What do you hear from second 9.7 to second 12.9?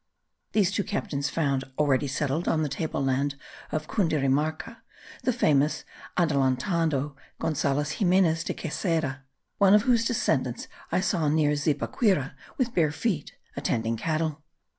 of whose descendants I saw near Zipaquira, with